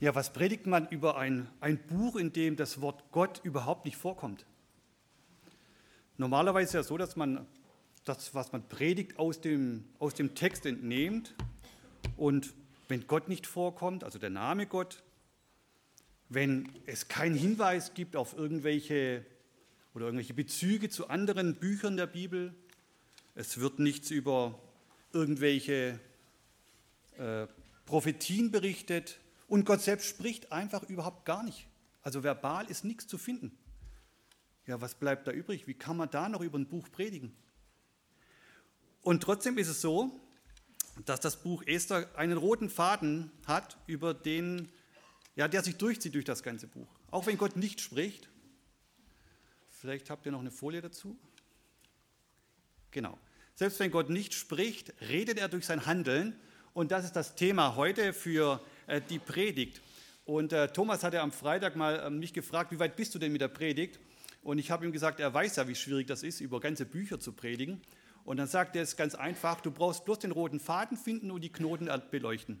[0.00, 3.96] Ja, was predigt man über ein, ein Buch, in dem das Wort Gott überhaupt nicht
[3.96, 4.46] vorkommt?
[6.18, 7.48] Normalerweise ist ja so, dass man
[8.04, 11.34] das, was man predigt, aus dem, aus dem Text entnehmt.
[12.16, 12.54] Und
[12.86, 15.02] wenn Gott nicht vorkommt, also der Name Gott,
[16.28, 19.26] wenn es keinen Hinweis gibt auf irgendwelche
[19.94, 22.54] oder irgendwelche Bezüge zu anderen Büchern der Bibel,
[23.34, 24.56] es wird nichts über
[25.12, 25.98] irgendwelche
[27.18, 27.48] äh,
[27.84, 29.18] Prophetien berichtet
[29.48, 31.66] und Gott selbst spricht einfach überhaupt gar nicht.
[32.02, 33.58] Also verbal ist nichts zu finden.
[34.66, 35.66] Ja, was bleibt da übrig?
[35.66, 37.34] Wie kann man da noch über ein Buch predigen?
[39.02, 40.20] Und trotzdem ist es so,
[41.06, 44.68] dass das Buch Esther einen roten Faden hat, über den,
[45.36, 46.88] ja, der sich durchzieht durch das ganze Buch.
[47.10, 48.28] Auch wenn Gott nicht spricht.
[49.70, 51.16] Vielleicht habt ihr noch eine Folie dazu.
[52.90, 53.18] Genau.
[53.54, 56.38] Selbst wenn Gott nicht spricht, redet er durch sein Handeln.
[56.74, 58.60] Und das ist das Thema heute für
[59.10, 59.80] die Predigt.
[60.24, 63.32] Und äh, Thomas hatte am Freitag mal äh, mich gefragt, wie weit bist du denn
[63.32, 63.98] mit der Predigt?
[64.42, 67.18] Und ich habe ihm gesagt, er weiß ja, wie schwierig das ist, über ganze Bücher
[67.18, 67.80] zu predigen.
[68.24, 71.40] Und dann sagt er es ganz einfach, du brauchst bloß den roten Faden finden und
[71.40, 72.60] die Knoten beleuchten.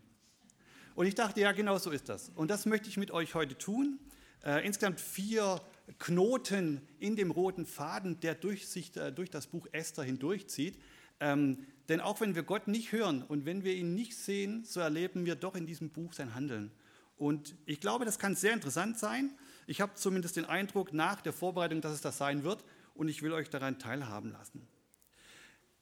[0.94, 2.30] Und ich dachte, ja, genau so ist das.
[2.34, 3.98] Und das möchte ich mit euch heute tun.
[4.44, 5.60] Äh, insgesamt vier
[5.98, 10.78] Knoten in dem roten Faden, der durch, sich, äh, durch das Buch Esther hindurchzieht.
[11.20, 14.80] Ähm, denn auch wenn wir Gott nicht hören und wenn wir ihn nicht sehen, so
[14.80, 16.70] erleben wir doch in diesem Buch sein Handeln.
[17.16, 19.32] Und ich glaube, das kann sehr interessant sein.
[19.66, 22.64] Ich habe zumindest den Eindruck nach der Vorbereitung, dass es das sein wird.
[22.94, 24.66] Und ich will euch daran teilhaben lassen.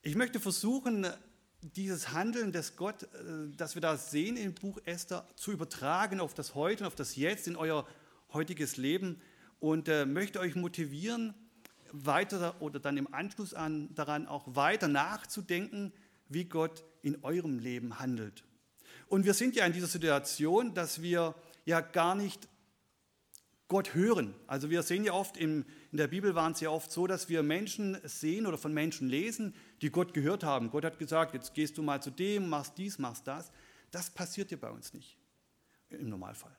[0.02, 1.06] Ich möchte versuchen,
[1.62, 3.06] dieses Handeln des Gott, äh,
[3.56, 7.16] das wir da sehen im Buch Esther, zu übertragen auf das Heute und auf das
[7.16, 7.86] Jetzt, in euer
[8.32, 9.20] heutiges Leben
[9.58, 11.34] und äh, möchte euch motivieren,
[12.04, 15.92] weiter oder dann im Anschluss an, daran auch weiter nachzudenken,
[16.28, 18.44] wie Gott in eurem Leben handelt.
[19.08, 22.48] Und wir sind ja in dieser Situation, dass wir ja gar nicht
[23.68, 24.34] Gott hören.
[24.46, 27.28] Also wir sehen ja oft, im, in der Bibel waren es ja oft so, dass
[27.28, 30.70] wir Menschen sehen oder von Menschen lesen, die Gott gehört haben.
[30.70, 33.50] Gott hat gesagt, jetzt gehst du mal zu dem, machst dies, machst das.
[33.90, 35.16] Das passiert ja bei uns nicht,
[35.88, 36.56] im Normalfall.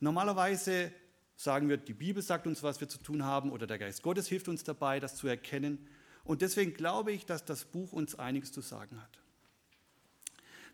[0.00, 0.92] Normalerweise
[1.38, 4.26] sagen wir, die Bibel sagt uns, was wir zu tun haben oder der Geist Gottes
[4.26, 5.86] hilft uns dabei, das zu erkennen.
[6.24, 9.18] Und deswegen glaube ich, dass das Buch uns einiges zu sagen hat.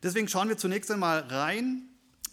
[0.03, 1.83] Deswegen schauen wir zunächst einmal rein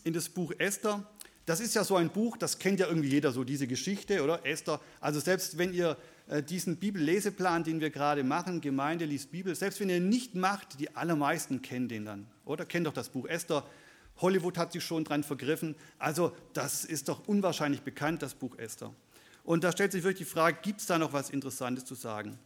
[0.06, 1.06] in das Buch Esther.
[1.46, 4.46] Das ist ja so ein Buch, das kennt ja irgendwie jeder so diese Geschichte, oder?
[4.46, 4.80] Esther.
[5.02, 5.98] Also selbst wenn ihr
[6.30, 10.80] äh, diesen Bibelleseplan, den wir gerade machen, Gemeinde liest Bibel, selbst wenn ihr nicht macht,
[10.80, 12.66] die allermeisten kennen den dann, oder?
[12.66, 13.66] Kennt doch das Buch Esther.
[14.18, 15.76] Hollywood hat sich schon dran vergriffen.
[15.98, 18.94] Also das ist doch unwahrscheinlich bekannt, das Buch Esther.
[19.44, 22.38] Und da stellt sich wirklich die Frage, gibt es da noch was Interessantes zu sagen?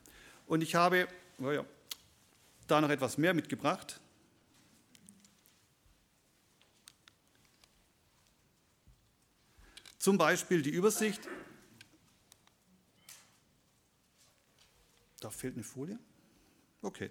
[0.48, 1.08] Und ich habe
[1.40, 1.66] oh ja,
[2.68, 4.00] da noch etwas mehr mitgebracht.
[9.97, 11.28] Zum Beispiel die Übersicht.
[15.20, 15.97] Da fehlt eine Folie.
[16.82, 17.09] Okay.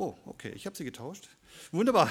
[0.00, 1.28] Oh, okay, ich habe sie getauscht.
[1.72, 2.08] Wunderbar.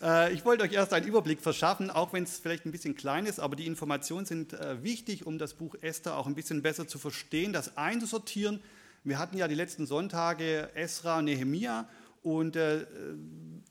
[0.00, 3.26] Äh, ich wollte euch erst einen Überblick verschaffen, auch wenn es vielleicht ein bisschen klein
[3.26, 6.88] ist, aber die Informationen sind äh, wichtig, um das Buch Esther auch ein bisschen besser
[6.88, 8.60] zu verstehen, das einzusortieren.
[9.04, 11.86] Wir hatten ja die letzten Sonntage Esra, Nehemia
[12.22, 12.86] und äh,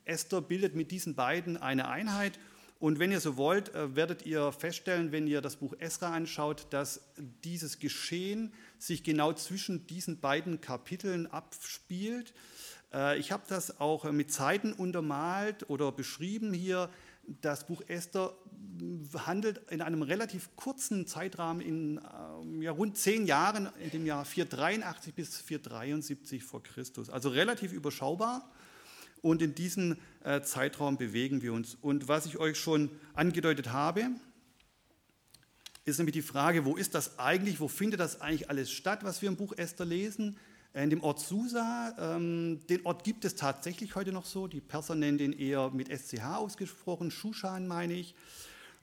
[0.05, 2.37] Esther bildet mit diesen beiden eine Einheit.
[2.77, 7.01] Und wenn ihr so wollt, werdet ihr feststellen, wenn ihr das Buch Esra anschaut, dass
[7.43, 12.35] dieses Geschehen sich genau zwischen diesen beiden Kapiteln abspielt.
[12.93, 16.89] Äh, ich habe das auch mit Zeiten untermalt oder beschrieben hier.
[17.41, 18.33] Das Buch Esther
[19.25, 21.99] handelt in einem relativ kurzen Zeitrahmen in
[22.41, 27.09] ähm, ja, rund zehn Jahren, in dem Jahr 483 bis 473 vor Christus.
[27.09, 28.49] Also relativ überschaubar.
[29.21, 31.75] Und in diesem äh, Zeitraum bewegen wir uns.
[31.81, 34.11] Und was ich euch schon angedeutet habe,
[35.85, 39.21] ist nämlich die Frage, wo ist das eigentlich, wo findet das eigentlich alles statt, was
[39.21, 40.37] wir im Buch Esther lesen?
[40.73, 44.47] In dem Ort Susa, ähm, den Ort gibt es tatsächlich heute noch so.
[44.47, 48.13] Die Perser nennen den eher mit SCH ausgesprochen, Shushan meine ich.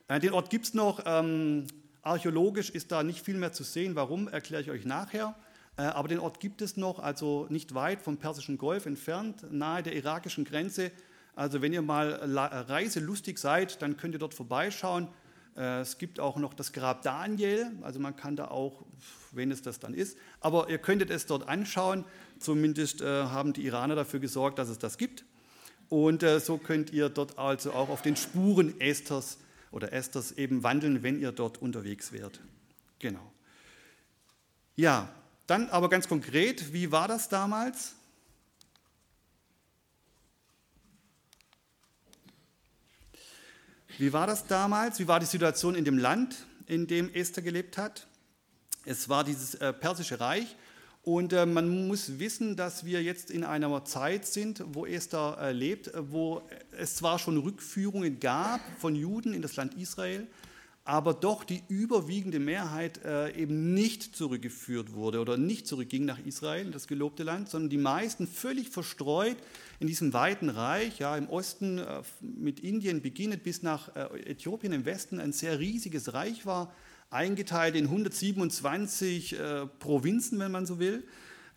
[0.07, 1.03] Äh, den Ort gibt es noch.
[1.05, 1.67] Ähm,
[2.01, 3.95] archäologisch ist da nicht viel mehr zu sehen.
[3.95, 5.35] Warum, erkläre ich euch nachher.
[5.77, 9.83] Äh, aber den Ort gibt es noch, also nicht weit vom Persischen Golf entfernt, nahe
[9.83, 10.91] der irakischen Grenze.
[11.35, 12.13] Also wenn ihr mal
[12.69, 15.09] reiselustig seid, dann könnt ihr dort vorbeischauen.
[15.55, 18.85] Äh, es gibt auch noch das Grab Daniel, also man kann da auch,
[19.31, 22.05] wenn es das dann ist, aber ihr könntet es dort anschauen.
[22.39, 25.23] Zumindest äh, haben die Iraner dafür gesorgt, dass es das gibt.
[25.89, 29.37] Und äh, so könnt ihr dort also auch auf den Spuren Esthers
[29.71, 32.41] oder Esthers eben wandeln, wenn ihr dort unterwegs wärt.
[32.99, 33.31] Genau.
[34.75, 35.09] Ja,
[35.47, 37.95] dann aber ganz konkret, wie war das damals?
[43.97, 44.99] Wie war das damals?
[44.99, 48.07] Wie war die Situation in dem Land, in dem Esther gelebt hat?
[48.83, 50.57] Es war dieses äh, persische Reich
[51.01, 55.53] und äh, man muss wissen, dass wir jetzt in einer Zeit sind, wo Esther äh,
[55.53, 56.41] lebt, wo
[56.77, 60.27] es zwar schon Rückführungen gab von Juden in das Land Israel,
[60.83, 62.99] aber doch die überwiegende Mehrheit
[63.35, 68.27] eben nicht zurückgeführt wurde oder nicht zurückging nach Israel, das gelobte Land, sondern die meisten
[68.27, 69.37] völlig verstreut
[69.79, 74.73] in diesem weiten Reich, ja, im Osten äh, mit Indien beginnend bis nach äh, Äthiopien
[74.73, 76.73] im Westen ein sehr riesiges Reich war,
[77.09, 81.03] eingeteilt in 127 äh, Provinzen, wenn man so will.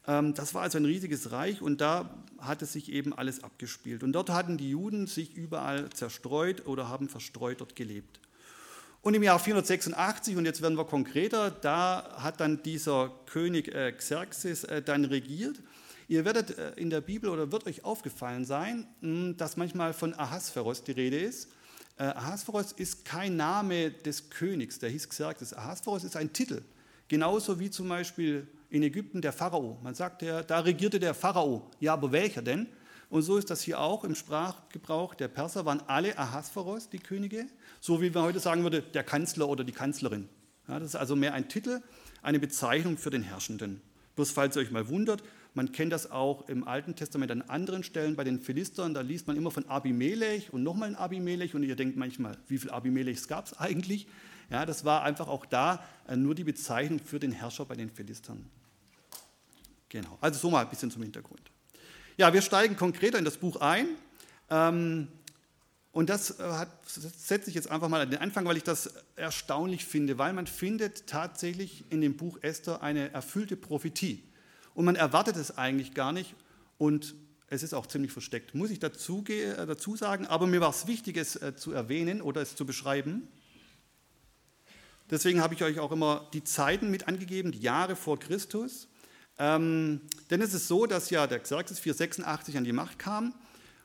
[0.07, 4.03] Ähm, das war also ein riesiges Reich und da hatte sich eben alles abgespielt.
[4.03, 8.21] Und dort hatten die Juden sich überall zerstreut oder haben verstreut dort gelebt.
[9.01, 13.93] Und im Jahr 486, und jetzt werden wir konkreter, da hat dann dieser König äh,
[13.93, 15.61] Xerxes äh, dann regiert.
[16.09, 20.15] Ihr werdet äh, in der Bibel oder wird euch aufgefallen sein, hm, dass manchmal von
[20.15, 21.51] Ahasveros die Rede ist.
[21.99, 25.53] Äh, Ahasveros ist kein Name des Königs, der hieß Xerxes.
[25.53, 26.63] Ahasveros ist ein Titel,
[27.09, 29.79] genauso wie zum Beispiel in Ägypten der Pharao.
[29.83, 31.71] Man sagt, ja, da regierte der Pharao.
[31.79, 32.69] Ja, aber welcher denn?
[33.11, 37.47] Und so ist das hier auch im Sprachgebrauch der Perser, waren alle Ahasveros die Könige,
[37.81, 40.29] so wie man heute sagen würde, der Kanzler oder die Kanzlerin.
[40.69, 41.83] Ja, das ist also mehr ein Titel,
[42.23, 43.83] eine Bezeichnung für den Herrschenden.
[44.17, 45.23] Bloß falls ihr euch mal wundert,
[45.55, 48.95] man kennt das auch im Alten Testament an anderen Stellen bei den Philistern.
[48.95, 52.59] Da liest man immer von Abimelech und nochmal ein Abimelech und ihr denkt manchmal, wie
[52.59, 54.07] viele Abimelechs gab es eigentlich?
[54.51, 57.91] Ja, das war einfach auch da äh, nur die Bezeichnung für den Herrscher bei den
[57.91, 58.45] Philistern.
[59.89, 61.43] Genau, also so mal ein bisschen zum Hintergrund.
[62.17, 63.89] Ja, wir steigen konkreter in das Buch ein.
[64.51, 65.09] Ähm,
[65.93, 69.85] und das äh, setze ich jetzt einfach mal an den Anfang, weil ich das erstaunlich
[69.85, 74.23] finde, weil man findet tatsächlich in dem Buch Esther eine erfüllte Prophetie
[74.79, 76.37] und man erwartet es eigentlich gar nicht
[76.79, 77.17] und
[77.49, 80.87] es ist auch ziemlich versteckt, muss ich dazu, äh, dazu sagen, aber mir war es
[80.87, 83.27] wichtig, es äh, zu erwähnen oder es zu beschreiben.
[85.11, 88.87] Deswegen habe ich euch auch immer die Zeiten mit angegeben, die Jahre vor Christus.
[89.37, 93.35] Ähm, denn es ist so, dass ja der Xerxes 486 an die Macht kam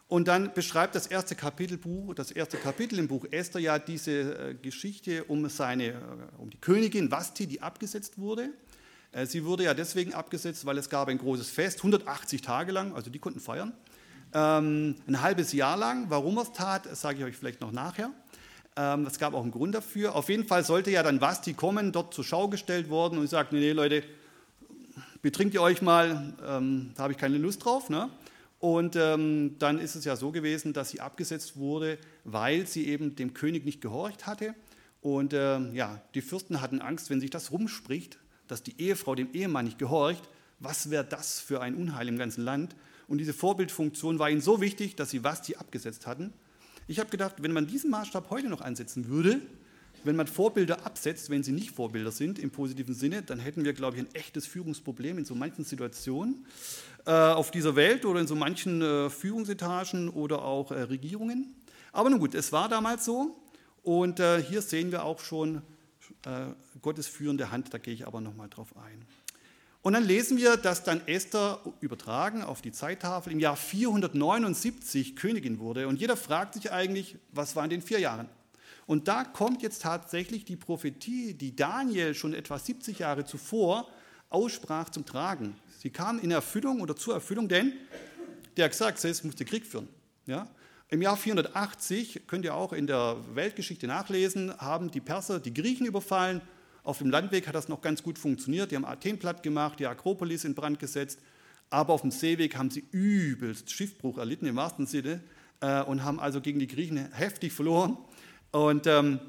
[0.08, 4.54] und dann beschreibt das erste Kapitelbuch, das erste Kapitel im Buch Esther ja diese äh,
[4.54, 5.96] Geschichte um seine,
[6.38, 8.52] um die Königin Vasti, die abgesetzt wurde.
[9.14, 12.94] Äh, sie wurde ja deswegen abgesetzt, weil es gab ein großes Fest, 180 Tage lang,
[12.94, 13.72] also die konnten feiern.
[14.34, 16.10] Ähm, ein halbes Jahr lang.
[16.10, 18.12] Warum er es tat, sage ich euch vielleicht noch nachher.
[18.76, 20.16] Ähm, es gab auch einen Grund dafür.
[20.16, 23.54] Auf jeden Fall sollte ja dann Vasti kommen, dort zur Schau gestellt worden und sagt,
[23.54, 24.04] nee, nee, Leute,
[25.22, 27.90] betrinkt ihr euch mal, ähm, da habe ich keine Lust drauf.
[27.90, 28.10] Ne?
[28.60, 33.16] Und ähm, dann ist es ja so gewesen, dass sie abgesetzt wurde, weil sie eben
[33.16, 34.56] dem König nicht gehorcht hatte.
[35.02, 38.18] Und äh, ja, die Fürsten hatten Angst, wenn sich das rumspricht,
[38.48, 40.30] dass die Ehefrau dem Ehemann nicht gehorcht,
[40.60, 42.76] was wäre das für ein Unheil im ganzen Land?
[43.08, 46.34] Und diese Vorbildfunktion war ihnen so wichtig, dass sie Vasti abgesetzt hatten.
[46.88, 49.42] Ich habe gedacht, wenn man diesen Maßstab heute noch ansetzen würde,
[50.04, 53.74] wenn man Vorbilder absetzt, wenn sie nicht Vorbilder sind im positiven Sinne, dann hätten wir,
[53.74, 56.46] glaube ich, ein echtes Führungsproblem in so manchen Situationen
[57.06, 61.56] äh, auf dieser Welt oder in so manchen äh, Führungsetagen oder auch äh, Regierungen.
[61.92, 63.36] Aber nun gut, es war damals so
[63.84, 65.62] und äh, hier sehen wir auch schon
[66.26, 66.48] äh,
[66.82, 69.06] Gottes führende Hand, da gehe ich aber nochmal drauf ein.
[69.82, 75.60] Und dann lesen wir, dass dann Esther übertragen auf die Zeittafel im Jahr 479 Königin
[75.60, 75.90] wurde.
[75.90, 78.30] Und jeder fragt sich eigentlich, was war in den vier Jahren?
[78.86, 83.90] Und da kommt jetzt tatsächlich die Prophetie, die Daniel schon etwa 70 Jahre zuvor
[84.30, 85.56] aussprach, zum Tragen.
[85.80, 87.74] Sie kam in Erfüllung oder zur Erfüllung, denn
[88.56, 89.90] der Xerxes musste Krieg führen.
[90.26, 90.48] Ja?
[90.90, 95.86] Im Jahr 480, könnt ihr auch in der Weltgeschichte nachlesen, haben die Perser die Griechen
[95.86, 96.42] überfallen.
[96.84, 98.72] Auf dem Landweg hat das noch ganz gut funktioniert.
[98.72, 101.20] Die haben Athen platt gemacht, die Akropolis in Brand gesetzt.
[101.70, 105.24] Aber auf dem Seeweg haben sie übelst Schiffbruch erlitten, im wahrsten Sinne,
[105.62, 107.98] äh, und haben also gegen die Griechen heftig verloren.
[108.52, 109.20] Und ähm,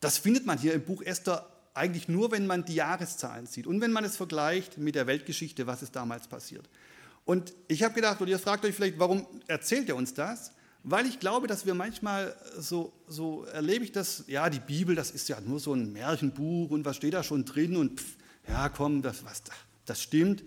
[0.00, 3.80] das findet man hier im Buch Esther eigentlich nur, wenn man die Jahreszahlen sieht und
[3.80, 6.68] wenn man es vergleicht mit der Weltgeschichte, was ist damals passiert.
[7.24, 10.52] Und ich habe gedacht, und ihr fragt euch vielleicht, warum erzählt er uns das?
[10.82, 15.10] Weil ich glaube, dass wir manchmal so, so erlebe ich das, ja, die Bibel, das
[15.10, 18.16] ist ja nur so ein Märchenbuch und was steht da schon drin und pff,
[18.48, 19.42] ja, komm, das, was,
[19.84, 20.42] das stimmt.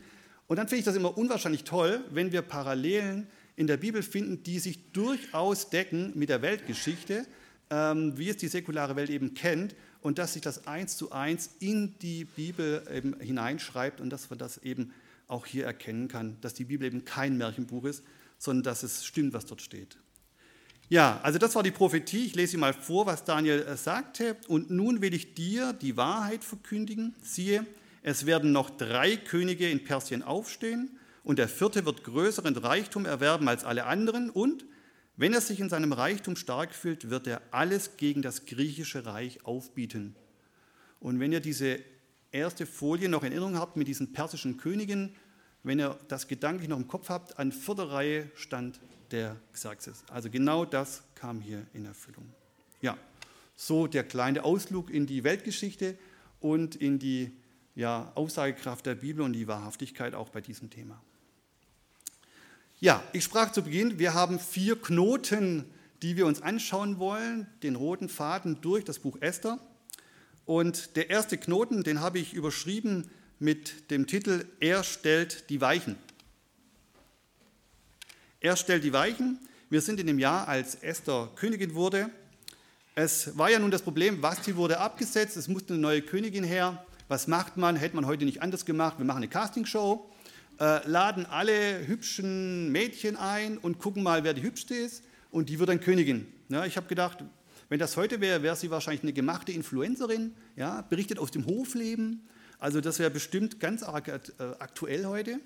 [0.47, 4.43] Und dann finde ich das immer unwahrscheinlich toll, wenn wir Parallelen in der Bibel finden,
[4.43, 7.25] die sich durchaus decken mit der Weltgeschichte,
[7.69, 11.51] ähm, wie es die säkulare Welt eben kennt und dass sich das eins zu eins
[11.59, 14.93] in die Bibel eben hineinschreibt und dass wir das eben
[15.33, 18.03] auch hier erkennen kann, dass die Bibel eben kein Märchenbuch ist,
[18.37, 19.97] sondern dass es stimmt, was dort steht.
[20.89, 22.25] Ja, also das war die Prophetie.
[22.25, 24.37] Ich lese sie mal vor, was Daniel äh, sagte.
[24.47, 27.15] Und nun will ich dir die Wahrheit verkündigen.
[27.21, 27.65] Siehe,
[28.03, 33.47] es werden noch drei Könige in Persien aufstehen und der vierte wird größeren Reichtum erwerben
[33.47, 34.65] als alle anderen und
[35.15, 39.45] Wenn er sich in seinem Reichtum stark fühlt, wird er alles gegen das griechische Reich
[39.45, 40.15] aufbieten.
[40.99, 41.79] Und wenn ihr diese
[42.31, 45.15] erste Folie noch in Erinnerung habt mit diesen persischen Königen,
[45.63, 48.79] wenn ihr das gedanklich noch im Kopf habt, an vierter Reihe stand
[49.11, 50.03] der Xerxes.
[50.09, 52.25] Also genau das kam hier in Erfüllung.
[52.81, 52.97] Ja,
[53.55, 55.97] so der kleine Ausflug in die Weltgeschichte
[56.39, 57.31] und in die
[57.75, 61.01] ja, Aussagekraft der Bibel und die Wahrhaftigkeit auch bei diesem Thema.
[62.79, 65.65] Ja, ich sprach zu Beginn, wir haben vier Knoten,
[66.01, 69.57] die wir uns anschauen wollen, den roten Faden durch das Buch Esther.
[70.45, 73.09] Und der erste Knoten, den habe ich überschrieben
[73.43, 75.97] mit dem Titel Er stellt die Weichen.
[78.39, 79.37] Er stellt die Weichen.
[79.69, 82.09] Wir sind in dem Jahr, als Esther Königin wurde.
[82.95, 86.85] Es war ja nun das Problem, Vasti wurde abgesetzt, es musste eine neue Königin her.
[87.07, 87.75] Was macht man?
[87.75, 88.97] Hätte man heute nicht anders gemacht.
[88.97, 90.09] Wir machen eine Castingshow,
[90.59, 95.03] äh, laden alle hübschen Mädchen ein und gucken mal, wer die hübschste ist.
[95.31, 96.27] Und die wird dann Königin.
[96.47, 97.23] Ja, ich habe gedacht,
[97.67, 102.21] wenn das heute wäre, wäre sie wahrscheinlich eine gemachte Influencerin, ja, berichtet aus dem Hofleben.
[102.63, 104.19] Also das wäre bestimmt ganz arg äh,
[104.59, 105.41] aktuell heute.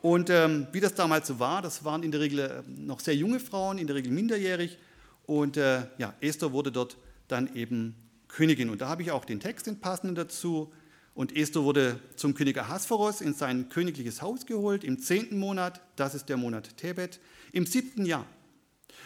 [0.00, 3.14] Und ähm, wie das damals so war, das waren in der Regel äh, noch sehr
[3.14, 4.78] junge Frauen, in der Regel minderjährig.
[5.26, 6.96] Und äh, ja, Esther wurde dort
[7.28, 7.94] dann eben
[8.28, 8.70] Königin.
[8.70, 10.72] Und da habe ich auch den Text, den passenden dazu.
[11.12, 16.14] Und Esther wurde zum König Ahasveros in sein königliches Haus geholt im zehnten Monat, das
[16.14, 17.20] ist der Monat Tebet,
[17.52, 18.24] im siebten Jahr.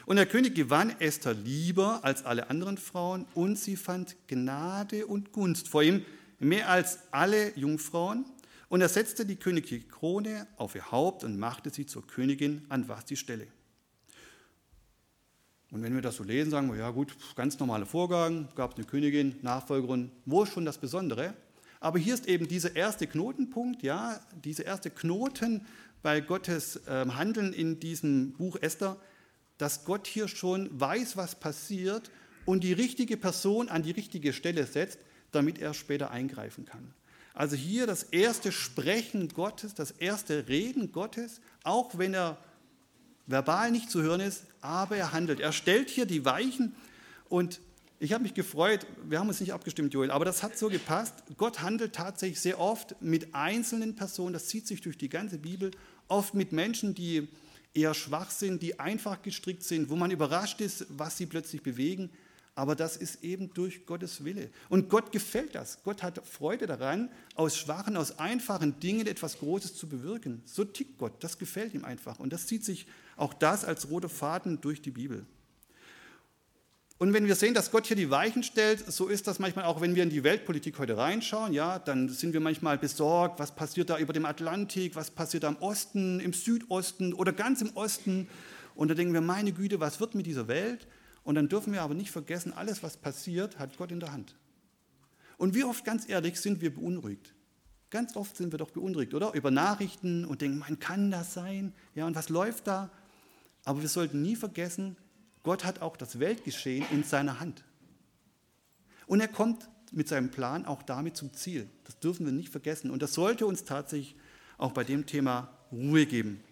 [0.06, 5.32] Und der König gewann Esther lieber als alle anderen Frauen und sie fand Gnade und
[5.32, 6.04] Gunst vor ihm
[6.40, 8.24] mehr als alle Jungfrauen.
[8.68, 12.88] Und er setzte die königliche Krone auf ihr Haupt und machte sie zur Königin an
[12.88, 13.46] was die Stelle.
[15.70, 18.76] Und wenn wir das so lesen, sagen wir, ja gut, ganz normaler Vorgang, gab es
[18.76, 21.34] eine Königin, Nachfolgerin, wo ist schon das Besondere?
[21.78, 25.66] Aber hier ist eben dieser erste Knotenpunkt, ja, dieser erste Knoten
[26.02, 28.96] bei Gottes ähm, Handeln in diesem Buch Esther,
[29.58, 32.10] dass Gott hier schon weiß, was passiert
[32.46, 34.98] und die richtige Person an die richtige Stelle setzt,
[35.32, 36.94] damit er später eingreifen kann.
[37.34, 42.38] Also hier das erste Sprechen Gottes, das erste Reden Gottes, auch wenn er
[43.26, 45.40] verbal nicht zu hören ist, aber er handelt.
[45.40, 46.74] Er stellt hier die Weichen
[47.28, 47.60] und
[48.02, 51.14] ich habe mich gefreut, wir haben uns nicht abgestimmt, Joel, aber das hat so gepasst.
[51.36, 55.70] Gott handelt tatsächlich sehr oft mit einzelnen Personen, das zieht sich durch die ganze Bibel,
[56.08, 57.28] oft mit Menschen, die
[57.74, 62.10] eher schwach sind, die einfach gestrickt sind, wo man überrascht ist, was sie plötzlich bewegen.
[62.54, 64.50] Aber das ist eben durch Gottes Wille.
[64.68, 65.82] Und Gott gefällt das.
[65.82, 70.42] Gott hat Freude daran, aus schwachen, aus einfachen Dingen etwas Großes zu bewirken.
[70.44, 71.12] So tickt Gott.
[71.22, 72.18] Das gefällt ihm einfach.
[72.18, 75.24] Und das zieht sich auch das als roter Faden durch die Bibel.
[77.00, 79.80] Und wenn wir sehen, dass Gott hier die Weichen stellt, so ist das manchmal auch,
[79.80, 83.88] wenn wir in die Weltpolitik heute reinschauen, ja, dann sind wir manchmal besorgt, was passiert
[83.88, 88.28] da über dem Atlantik, was passiert da im Osten, im Südosten oder ganz im Osten.
[88.74, 90.86] Und da denken wir, meine Güte, was wird mit dieser Welt?
[91.22, 94.36] Und dann dürfen wir aber nicht vergessen, alles, was passiert, hat Gott in der Hand.
[95.36, 97.34] Und wie oft, ganz ehrlich, sind wir beunruhigt?
[97.90, 99.32] Ganz oft sind wir doch beunruhigt, oder?
[99.34, 101.74] Über Nachrichten und denken, man kann das sein?
[101.94, 102.90] Ja, und was läuft da?
[103.64, 104.96] Aber wir sollten nie vergessen,
[105.42, 107.64] Gott hat auch das Weltgeschehen in seiner Hand.
[109.06, 111.68] Und er kommt mit seinem Plan auch damit zum Ziel.
[111.84, 112.90] Das dürfen wir nicht vergessen.
[112.90, 114.14] Und das sollte uns tatsächlich
[114.56, 116.42] auch bei dem Thema Ruhe geben.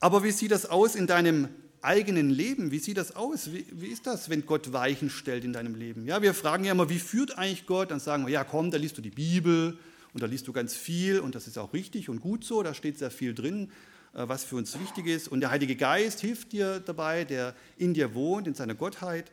[0.00, 1.48] Aber wie sieht das aus in deinem
[1.82, 2.70] eigenen Leben?
[2.70, 3.52] Wie sieht das aus?
[3.52, 6.06] Wie, wie, ist das, wenn Gott Weichen stellt in deinem Leben?
[6.06, 7.90] Ja, wir fragen ja immer, wie führt eigentlich Gott?
[7.90, 9.78] Dann sagen wir, ja, komm, da liest du die Bibel
[10.14, 12.74] und da liest du ganz viel und das ist auch richtig und gut so, da
[12.74, 13.70] steht sehr viel drin.
[14.14, 15.28] Äh, was für uns wichtig ist.
[15.28, 19.32] Und der Heilige Geist hilft dir dabei, der in dir wohnt, in seiner Gottheit.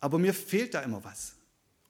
[0.00, 1.34] Aber mir fehlt da immer was.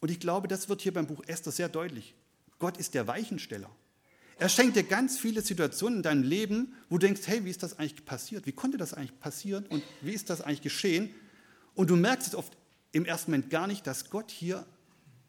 [0.01, 2.15] Und ich glaube, das wird hier beim Buch Esther sehr deutlich.
[2.59, 3.71] Gott ist der Weichensteller.
[4.39, 7.65] Er schenkt dir ganz viele Situationen in deinem Leben, wo du denkst, hey, wie ist
[7.65, 8.47] das eigentlich passiert?
[8.47, 9.67] Wie konnte das eigentlich passieren?
[9.67, 11.11] Und wie ist das eigentlich geschehen?
[11.75, 12.57] Und du merkst es oft
[12.93, 14.65] im ersten Moment gar nicht, dass Gott hier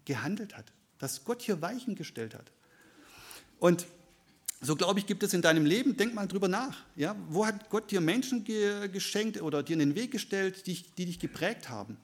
[0.06, 2.52] gehandelt hat, dass Gott hier Weichen gestellt hat.
[3.60, 3.88] Und
[4.62, 6.86] so glaube ich, gibt es in deinem Leben, denk mal drüber nach.
[6.96, 7.16] Ja?
[7.30, 11.06] Wo hat Gott dir Menschen ge geschenkt oder dir in den Weg gestellt, die, die
[11.06, 11.98] dich geprägt haben?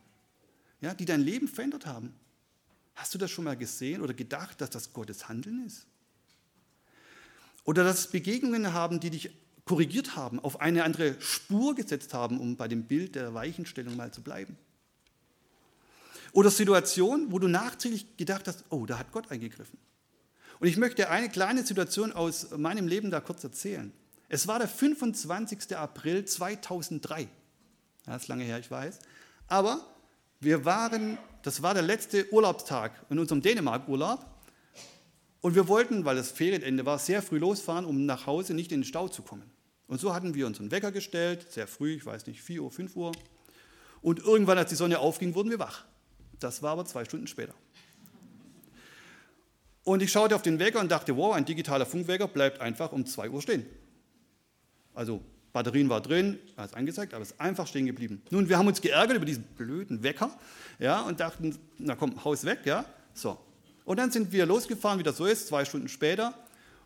[0.81, 0.95] Ja?
[0.95, 2.13] Die dein Leben verändert haben?
[2.95, 5.85] Hast du das schon mal gesehen oder gedacht, dass das Gottes Handeln ist?
[7.65, 9.31] Oder dass es Begegnungen haben, die dich
[9.65, 14.12] korrigiert haben, auf eine andere Spur gesetzt haben, um bei dem Bild der Weichenstellung mal
[14.12, 14.57] zu bleiben?
[16.31, 19.79] Oder Situationen, wo du nachträglich gedacht hast, oh, da hat Gott eingegriffen.
[20.60, 23.91] Und ich möchte eine kleine Situation aus meinem Leben da kurz erzählen.
[24.29, 25.75] Es war der 25.
[25.75, 27.27] April 2003.
[28.05, 29.00] Das ist lange her, ich weiß.
[29.48, 29.86] Aber
[30.39, 34.25] wir waren, das war der letzte Urlaubstag in unserem Dänemark-Urlaub.
[35.45, 38.79] Und wir wollten, weil das Ferienende war, sehr früh losfahren, um nach Hause nicht in
[38.79, 39.43] den Stau zu kommen.
[39.85, 42.71] Und so hatten wir uns einen Wecker gestellt, sehr früh, ich weiß nicht, 4 Uhr,
[42.71, 43.11] 5 Uhr.
[44.01, 45.85] Und irgendwann, als die Sonne aufging, wurden wir wach.
[46.39, 47.53] Das war aber zwei Stunden später.
[49.83, 53.05] Und ich schaute auf den Wecker und dachte, wow, ein digitaler Funkwecker bleibt einfach um
[53.05, 53.67] 2 Uhr stehen.
[54.95, 55.21] Also
[55.53, 58.23] Batterien war drin, hat es angezeigt, aber es ist einfach stehen geblieben.
[58.31, 60.35] Nun, wir haben uns geärgert über diesen blöden Wecker
[60.79, 62.83] ja, und dachten, na komm, Haus weg, ja.
[63.13, 63.37] So.
[63.85, 66.33] Und dann sind wir losgefahren, wie das so ist, zwei Stunden später.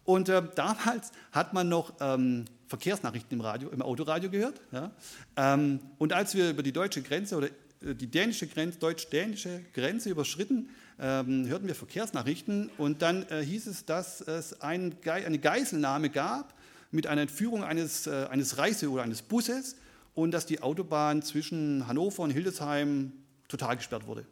[0.03, 4.61] Und äh, damals hat man noch ähm, Verkehrsnachrichten im, Radio, im Autoradio gehört.
[4.71, 4.91] Ja?
[5.35, 10.09] Ähm, und als wir über die deutsche Grenze oder äh, die dänische Grenze, deutsch-dänische Grenze
[10.09, 15.39] überschritten, ähm, hörten wir Verkehrsnachrichten und dann äh, hieß es, dass es ein Ge eine
[15.39, 16.53] Geiselnahme gab
[16.91, 19.77] mit einer Entführung eines, äh, eines Reise- oder eines Busses
[20.13, 23.13] und dass die Autobahn zwischen Hannover und Hildesheim
[23.47, 24.25] total gesperrt wurde.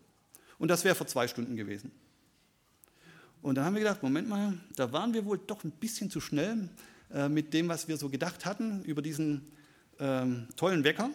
[0.59, 1.91] Und das wäre vor zwei Stunden gewesen.
[3.41, 6.19] Und dann haben wir gedacht, Moment mal, da waren wir wohl doch ein bisschen zu
[6.19, 6.69] schnell
[7.13, 9.51] äh, mit dem, was wir so gedacht hatten über diesen
[9.99, 11.09] ähm, tollen Wecker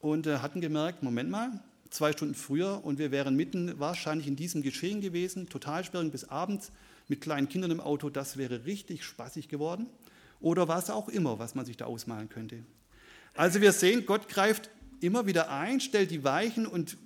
[0.00, 4.36] und äh, hatten gemerkt, Moment mal, zwei Stunden früher und wir wären mitten wahrscheinlich in
[4.36, 6.72] diesem Geschehen gewesen, Totalsperrung bis abends
[7.08, 9.86] mit kleinen Kindern im Auto, das wäre richtig spaßig geworden.
[10.40, 12.64] Oder was auch immer, was man sich da ausmalen könnte.
[13.34, 14.70] Also wir sehen, Gott greift
[15.00, 16.96] immer wieder ein, stellt die Weichen und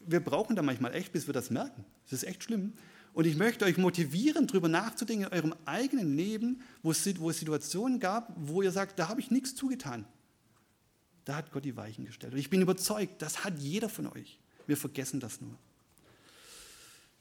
[0.00, 1.84] wir brauchen da manchmal echt, bis wir das merken.
[2.04, 2.72] Das ist echt schlimm.
[3.14, 8.32] Und ich möchte euch motivieren, darüber nachzudenken in eurem eigenen Leben, wo es, Situationen gab,
[8.36, 10.06] wo ihr sagt, da habe ich nichts zugetan.
[11.24, 12.32] Da hat Gott die Weichen gestellt.
[12.32, 14.38] Und ich bin überzeugt, das hat jeder von euch.
[14.66, 15.56] Wir vergessen das nur.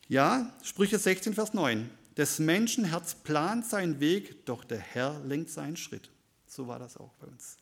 [0.07, 1.89] Ja, Sprüche 16, Vers 9.
[2.17, 6.09] Des Menschen Herz plant seinen Weg, doch der Herr lenkt seinen Schritt.
[6.47, 7.57] So war das auch bei uns.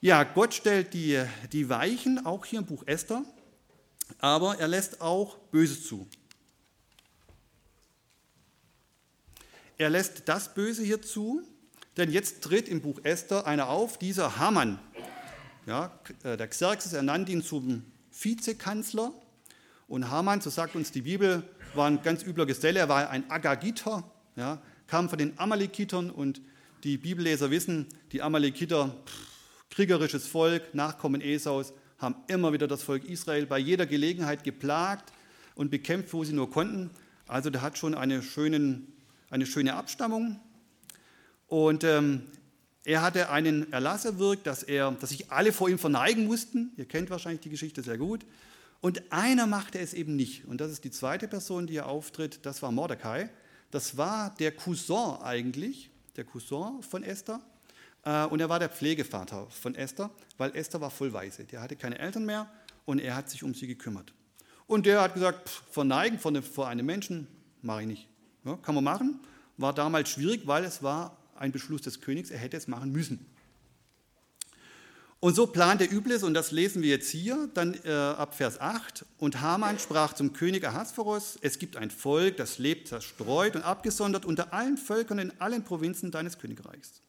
[0.00, 3.24] Ja, Gott stellt die, die Weichen, auch hier im Buch Esther,
[4.18, 6.06] aber er lässt auch Böses zu.
[9.76, 11.42] Er lässt das Böse hier zu,
[11.96, 14.78] denn jetzt tritt im Buch Esther einer auf, dieser Haman.
[15.66, 19.12] Ja, äh, der Xerxes ernannt ihn zum Vizekanzler.
[19.88, 21.42] Und Haman, so sagt uns die Bibel,
[21.74, 22.78] war ein ganz übler Geselle.
[22.78, 24.04] Er war ein Agagiter,
[24.36, 26.10] ja, kam von den Amalekitern.
[26.10, 26.40] Und
[26.84, 28.94] die Bibelleser wissen, die Amalekiter,
[29.70, 35.12] kriegerisches Volk, Nachkommen Esaus, haben immer wieder das Volk Israel bei jeder Gelegenheit geplagt
[35.56, 36.90] und bekämpft, wo sie nur konnten.
[37.26, 38.93] Also der hat schon eine, schönen,
[39.34, 40.38] eine schöne Abstammung.
[41.48, 42.22] Und ähm,
[42.84, 46.72] er hatte einen Erlass erwirkt, dass, er, dass sich alle vor ihm verneigen mussten.
[46.76, 48.24] Ihr kennt wahrscheinlich die Geschichte sehr gut.
[48.80, 50.44] Und einer machte es eben nicht.
[50.46, 52.46] Und das ist die zweite Person, die hier auftritt.
[52.46, 53.28] Das war Mordecai.
[53.70, 57.40] Das war der Cousin eigentlich, der Cousin von Esther.
[58.04, 61.44] Äh, und er war der Pflegevater von Esther, weil Esther war voll Waise.
[61.44, 62.48] Der hatte keine Eltern mehr
[62.84, 64.12] und er hat sich um sie gekümmert.
[64.68, 67.26] Und der hat gesagt, verneigen vor einem Menschen
[67.62, 68.08] mache ich nicht.
[68.44, 69.20] Ja, kann man machen.
[69.56, 73.26] War damals schwierig, weil es war ein Beschluss des Königs, er hätte es machen müssen.
[75.24, 78.60] Und so plant er Übles, und das lesen wir jetzt hier, dann äh, ab Vers
[78.60, 79.06] 8.
[79.16, 84.26] Und Haman sprach zum König Ahasveros: Es gibt ein Volk, das lebt zerstreut und abgesondert
[84.26, 87.00] unter allen Völkern in allen Provinzen deines Königreichs.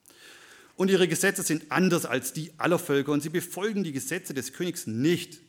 [0.78, 4.54] Und ihre Gesetze sind anders als die aller Völker, und sie befolgen die Gesetze des
[4.54, 5.41] Königs nicht,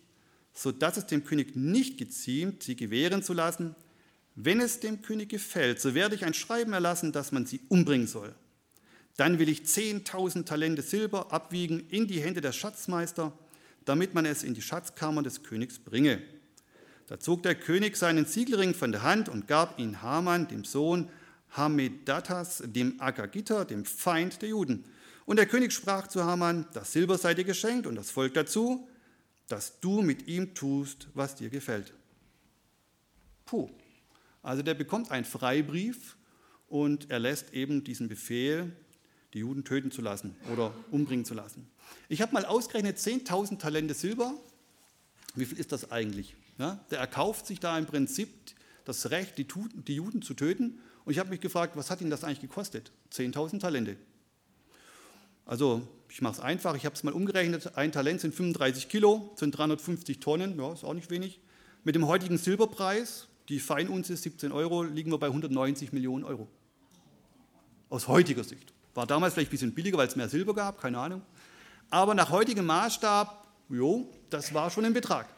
[0.53, 3.77] sodass es dem König nicht geziemt, sie gewähren zu lassen.
[4.37, 8.07] Wenn es dem König gefällt, so werde ich ein Schreiben erlassen, dass man sie umbringen
[8.07, 8.35] soll.
[9.17, 13.33] Dann will ich 10.000 Talente Silber abwiegen in die Hände der Schatzmeister,
[13.87, 16.21] damit man es in die Schatzkammer des Königs bringe.
[17.07, 21.09] Da zog der König seinen Siegelring von der Hand und gab ihn Haman, dem Sohn
[21.53, 24.85] Hamedatas, dem Agagiter, dem Feind der Juden.
[25.25, 28.87] Und der König sprach zu Haman, das Silber sei dir geschenkt und das Volk dazu,
[29.49, 31.95] dass du mit ihm tust, was dir gefällt.
[33.47, 33.71] Puh.
[34.47, 36.17] Also der bekommt einen Freibrief
[36.69, 38.71] und er lässt eben diesen Befehl
[39.35, 41.69] die Juden töten zu lassen oder umbringen zu lassen.
[42.09, 44.35] Ich habe mal ausgerechnet 10.000 Talente Silber.
[45.35, 46.37] Wie viel ist das eigentlich?
[46.59, 48.29] Ja, der erkauft sich da im Prinzip
[48.85, 49.49] das Recht, die,
[49.89, 50.79] die Juden zu töten.
[51.05, 52.93] Und ich habe mich gefragt, was hat ihn das eigentlich gekostet?
[53.13, 53.97] 10.000 Talente.
[55.45, 57.77] Also ich mache es einfach, ich habe es mal umgerechnet.
[57.77, 61.41] Ein Talent sind 35 Kilo, sind 350 Tonnen, ja, ist auch nicht wenig.
[61.83, 66.49] Mit dem heutigen Silberpreis, die Feinunze ist 17 Euro, liegen wir bei 190 Millionen Euro.
[67.89, 68.73] Aus heutiger Sicht.
[68.95, 71.23] War damals vielleicht ein bisschen billiger, weil es mehr Silber gab, keine Ahnung.
[71.91, 75.29] Aber nach heutigem Maßstab, jo, das war schon ein Betrag.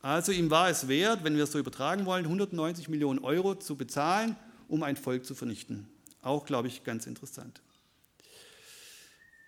[0.00, 3.76] Also ihm war es wert, wenn wir es so übertragen wollen, 190 Millionen Euro zu
[3.76, 4.36] bezahlen,
[4.68, 5.88] um ein Volk zu vernichten.
[6.22, 7.60] Auch, glaube ich, ganz interessant.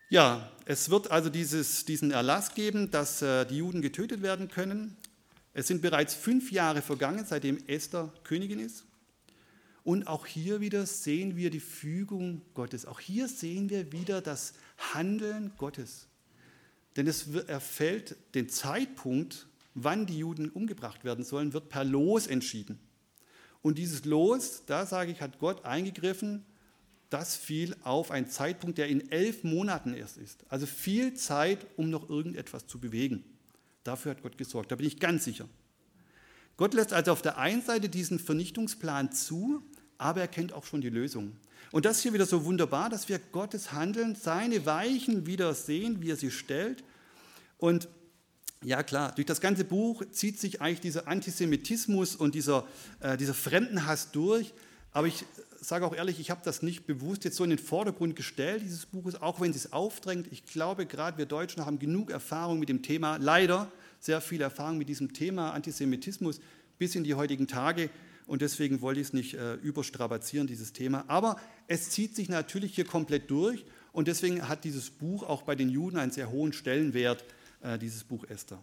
[0.08, 4.96] Ja, es wird also dieses, diesen Erlass geben, dass äh, die Juden getötet werden können.
[5.58, 8.84] Es sind bereits fünf Jahre vergangen, seitdem Esther Königin ist.
[9.84, 12.84] Und auch hier wieder sehen wir die Fügung Gottes.
[12.84, 14.52] Auch hier sehen wir wieder das
[14.92, 16.08] Handeln Gottes.
[16.96, 22.78] Denn es erfällt den Zeitpunkt, wann die Juden umgebracht werden sollen, wird per Los entschieden.
[23.62, 26.44] Und dieses Los, da sage ich, hat Gott eingegriffen,
[27.08, 30.44] das fiel auf einen Zeitpunkt, der in elf Monaten erst ist.
[30.50, 33.24] Also viel Zeit, um noch irgendetwas zu bewegen.
[33.86, 35.48] Dafür hat Gott gesorgt, da bin ich ganz sicher.
[36.56, 39.62] Gott lässt also auf der einen Seite diesen Vernichtungsplan zu,
[39.98, 41.36] aber er kennt auch schon die Lösung.
[41.72, 46.00] Und das ist hier wieder so wunderbar, dass wir Gottes Handeln, seine Weichen wieder sehen,
[46.00, 46.84] wie er sie stellt.
[47.58, 47.88] Und
[48.62, 52.66] ja klar, durch das ganze Buch zieht sich eigentlich dieser Antisemitismus und dieser,
[53.00, 54.54] äh, dieser Fremdenhass durch.
[54.92, 55.24] Aber ich
[55.66, 58.86] sage auch ehrlich, ich habe das nicht bewusst jetzt so in den Vordergrund gestellt, dieses
[58.86, 60.28] Buches, auch wenn es aufdrängt.
[60.30, 64.78] Ich glaube, gerade wir Deutschen haben genug Erfahrung mit dem Thema, leider sehr viel Erfahrung
[64.78, 66.40] mit diesem Thema Antisemitismus
[66.78, 67.90] bis in die heutigen Tage.
[68.26, 71.04] Und deswegen wollte ich es nicht äh, überstrapazieren, dieses Thema.
[71.08, 73.64] Aber es zieht sich natürlich hier komplett durch.
[73.92, 77.24] Und deswegen hat dieses Buch auch bei den Juden einen sehr hohen Stellenwert,
[77.62, 78.60] äh, dieses Buch Esther.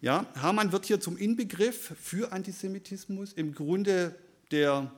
[0.00, 3.32] Ja, Hamann wird hier zum Inbegriff für Antisemitismus.
[3.32, 4.16] Im Grunde
[4.50, 4.92] der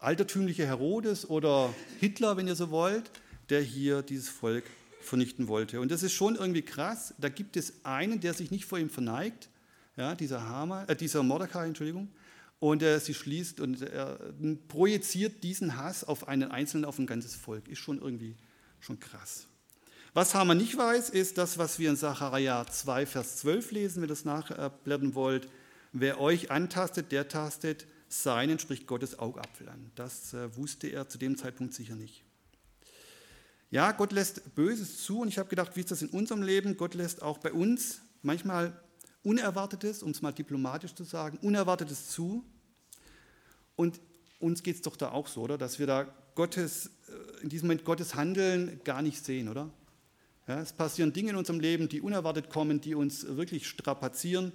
[0.00, 3.10] altertümliche Herodes oder Hitler, wenn ihr so wollt,
[3.50, 4.64] der hier dieses Volk
[5.00, 5.80] vernichten wollte.
[5.80, 7.14] Und das ist schon irgendwie krass.
[7.18, 9.48] Da gibt es einen, der sich nicht vor ihm verneigt,
[9.96, 12.08] ja, dieser, Haman, äh, dieser Mordecai, Entschuldigung,
[12.58, 14.18] und er sie schließt und er
[14.68, 17.68] projiziert diesen Hass auf einen Einzelnen, auf ein ganzes Volk.
[17.68, 18.36] Ist schon irgendwie
[18.80, 19.46] schon krass.
[20.12, 24.04] Was Haman nicht weiß, ist das, was wir in Sacharja 2, Vers 12 lesen, wenn
[24.04, 25.48] ihr das nachblättern wollt.
[25.92, 29.90] Wer euch antastet, der tastet seinen, sprich Gottes Augapfel an.
[29.94, 32.24] Das äh, wusste er zu dem Zeitpunkt sicher nicht.
[33.70, 36.76] Ja, Gott lässt Böses zu und ich habe gedacht, wie ist das in unserem Leben?
[36.76, 38.78] Gott lässt auch bei uns manchmal
[39.22, 42.44] Unerwartetes, um es mal diplomatisch zu sagen, Unerwartetes zu.
[43.76, 44.00] Und
[44.40, 45.56] uns geht es doch da auch so, oder?
[45.56, 49.70] Dass wir da Gottes, äh, in diesem Moment Gottes Handeln gar nicht sehen, oder?
[50.48, 54.52] Ja, es passieren Dinge in unserem Leben, die unerwartet kommen, die uns wirklich strapazieren,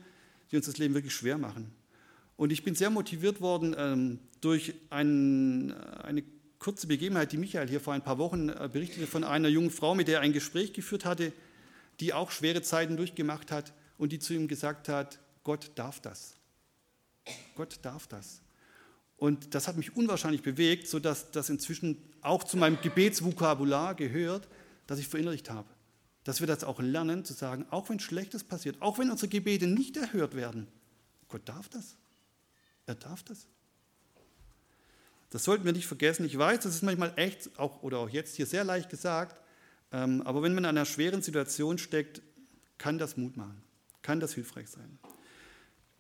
[0.52, 1.72] die uns das Leben wirklich schwer machen.
[2.38, 6.24] Und ich bin sehr motiviert worden ähm, durch ein, eine
[6.60, 9.96] kurze Begebenheit, die Michael hier vor ein paar Wochen äh, berichtete von einer jungen Frau,
[9.96, 11.32] mit der er ein Gespräch geführt hatte,
[12.00, 16.36] die auch schwere Zeiten durchgemacht hat und die zu ihm gesagt hat, Gott darf das.
[17.56, 18.42] Gott darf das.
[19.18, 24.48] Und das hat mich unwahrscheinlich bewegt, sodass das inzwischen auch zu meinem Gebetsvokabular gehört,
[24.88, 25.70] das ich verinnerlicht habe.
[26.26, 29.68] Dass wir das auch lernen, zu sagen, auch wenn Schlechtes passiert, auch wenn unsere Gebete
[29.68, 30.68] nicht erhört werden,
[31.30, 31.96] Gott darf das.
[32.86, 33.48] Er darf das.
[35.30, 36.26] Das sollten wir nicht vergessen.
[36.26, 39.42] Ich weiß, das ist manchmal echt, auch, oder auch jetzt hier sehr leicht gesagt,
[39.92, 42.22] ähm, aber wenn man in einer schweren Situation steckt,
[42.78, 43.62] kann das Mut machen,
[44.02, 45.00] kann das hilfreich sein.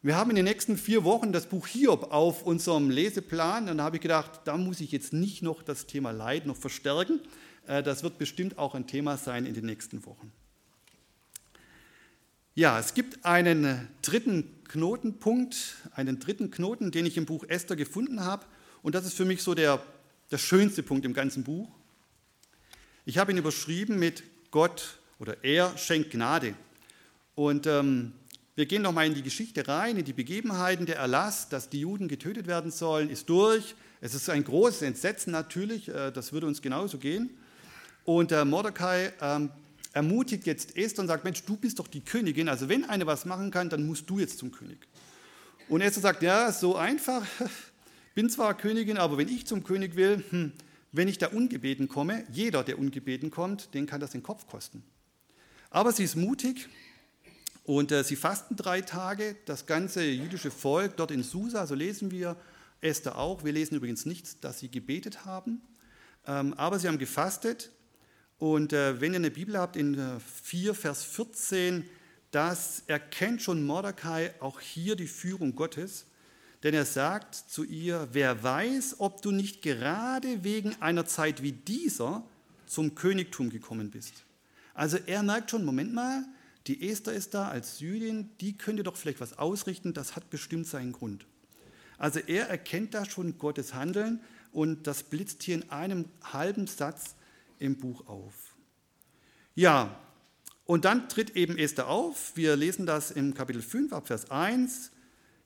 [0.01, 3.65] Wir haben in den nächsten vier Wochen das Buch Hiob auf unserem Leseplan.
[3.65, 7.19] Dann habe ich gedacht, da muss ich jetzt nicht noch das Thema Leid noch verstärken.
[7.65, 10.31] Äh, das wird bestimmt auch ein Thema sein in den nächsten Wochen.
[12.57, 18.23] Ja, es gibt einen dritten Knotenpunkt, einen dritten Knoten, den ich im Buch Esther gefunden
[18.23, 18.45] habe.
[18.81, 19.83] Und das ist für mich so der,
[20.31, 21.67] der schönste Punkt im ganzen Buch.
[23.03, 26.53] Ich habe ihn überschrieben mit Gott oder er schenkt Gnade.
[27.35, 28.13] Und ähm,
[28.55, 30.85] wir gehen nochmal in die Geschichte rein, in die Begebenheiten.
[30.85, 33.75] Der Erlass, dass die Juden getötet werden sollen, ist durch.
[33.99, 37.31] Es ist ein großes Entsetzen natürlich, äh, das würde uns genauso gehen.
[38.05, 39.49] Und äh, Mordecai ähm,
[39.95, 43.23] ermutigt jetzt Esther und sagt, Mensch, du bist doch die Königin, also wenn eine was
[43.25, 44.77] machen kann, dann musst du jetzt zum König.
[45.69, 47.25] Und Esther sagt, ja, so einfach,
[48.13, 50.51] bin zwar Königin, aber wenn ich zum König will, hm,
[50.91, 54.83] wenn ich da ungebeten komme, jeder, der ungebeten kommt, den kann das den Kopf kosten.
[55.69, 56.67] Aber sie ist mutig
[57.63, 59.37] und äh, sie fasten drei Tage.
[59.45, 62.35] Das ganze jüdische Volk dort in Susa, so lesen wir
[62.81, 63.45] Esther auch.
[63.45, 65.61] Wir lesen übrigens nicht, dass sie gebetet haben,
[66.27, 67.71] ähm, aber sie haben gefastet.
[68.37, 71.85] Und äh, wenn ihr eine Bibel habt, in äh, 4, Vers 14,
[72.31, 76.05] das erkennt schon Mordecai auch hier die Führung Gottes.
[76.63, 81.51] Denn er sagt zu ihr, wer weiß, ob du nicht gerade wegen einer Zeit wie
[81.51, 82.23] dieser
[82.65, 84.25] zum Königtum gekommen bist.
[84.73, 86.25] Also er merkt schon, Moment mal,
[86.67, 90.67] die Esther ist da als Jüdin, die könnte doch vielleicht was ausrichten, das hat bestimmt
[90.67, 91.25] seinen Grund.
[91.97, 94.19] Also er erkennt da schon Gottes Handeln
[94.51, 97.15] und das blitzt hier in einem halben Satz
[97.59, 98.55] im Buch auf.
[99.53, 99.99] Ja,
[100.65, 102.31] und dann tritt eben Esther auf.
[102.35, 104.91] Wir lesen das im Kapitel 5 ab Vers 1.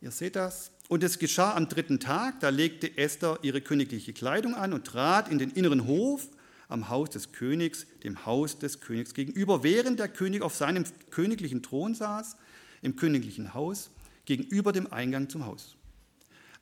[0.02, 0.72] Ihr seht das.
[0.88, 5.30] Und es geschah am dritten Tag, da legte Esther ihre königliche Kleidung an und trat
[5.30, 6.28] in den inneren Hof
[6.68, 11.62] am Haus des Königs, dem Haus des Königs gegenüber, während der König auf seinem königlichen
[11.62, 12.38] Thron saß,
[12.82, 13.92] im königlichen Haus,
[14.26, 15.76] gegenüber dem Eingang zum Haus.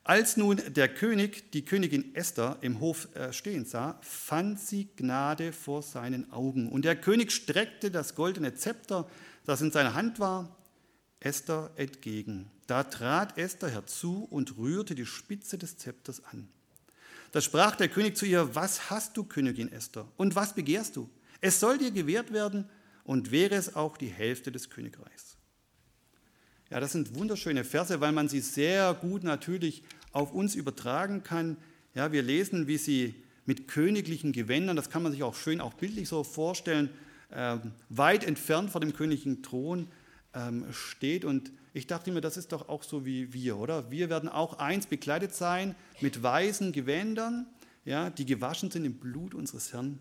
[0.08, 5.52] Als nun der König die Königin Esther im Hof äh, stehen sah, fand sie Gnade
[5.52, 6.70] vor seinen Augen.
[6.70, 9.06] Und der König streckte das goldene Zepter,
[9.44, 10.56] das in seiner Hand war,
[11.20, 12.50] Esther entgegen.
[12.66, 16.48] Da trat Esther herzu und rührte die Spitze des Zepters an.
[17.32, 21.10] Da sprach der König zu ihr, was hast du, Königin Esther, und was begehrst du?
[21.42, 22.64] Es soll dir gewährt werden,
[23.04, 25.38] und wäre es auch die Hälfte des Königreichs.
[26.70, 31.56] Ja, das sind wunderschöne Verse, weil man sie sehr gut natürlich auf uns übertragen kann.
[31.94, 33.14] Ja, wir lesen, wie sie
[33.46, 36.90] mit königlichen Gewändern, das kann man sich auch schön auch bildlich so vorstellen,
[37.30, 37.56] äh,
[37.88, 39.88] weit entfernt vor dem königlichen Thron
[40.34, 41.24] ähm, steht.
[41.24, 43.90] Und ich dachte mir, das ist doch auch so wie wir, oder?
[43.90, 47.46] Wir werden auch eins bekleidet sein mit weißen Gewändern,
[47.84, 49.98] ja, die gewaschen sind im Blut unseres Herrn.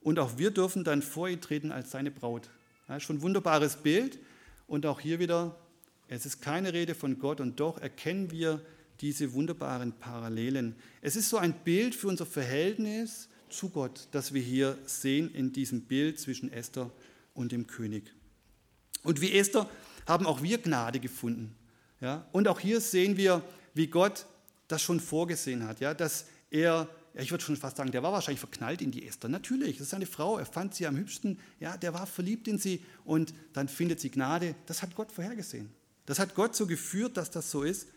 [0.00, 2.48] Und auch wir dürfen dann vor ihr treten als seine Braut.
[2.88, 4.18] Ja, schon ein wunderbares Bild.
[4.66, 5.56] Und auch hier wieder,
[6.08, 8.62] es ist keine Rede von Gott und doch erkennen wir
[9.00, 10.74] diese wunderbaren Parallelen.
[11.00, 15.52] Es ist so ein Bild für unser Verhältnis zu Gott, das wir hier sehen in
[15.52, 16.90] diesem Bild zwischen Esther
[17.34, 18.12] und dem König.
[19.02, 19.68] Und wie Esther
[20.06, 21.54] haben auch wir Gnade gefunden.
[22.00, 22.26] Ja?
[22.32, 23.42] Und auch hier sehen wir,
[23.74, 24.26] wie Gott
[24.66, 25.94] das schon vorgesehen hat, ja?
[25.94, 29.28] dass er, ja, ich würde schon fast sagen, der war wahrscheinlich verknallt in die Esther.
[29.28, 32.58] Natürlich, das ist eine Frau, er fand sie am hübschsten, ja, der war verliebt in
[32.58, 34.54] sie und dann findet sie Gnade.
[34.66, 35.70] Das hat Gott vorhergesehen.
[36.06, 37.88] Das hat Gott so geführt, dass das so ist.